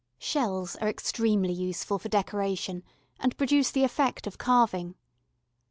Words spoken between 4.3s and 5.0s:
carving.